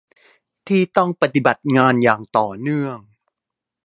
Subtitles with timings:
[0.67, 2.97] ที่ต้องปฏิบัติงานอย่างต่อเนื่อง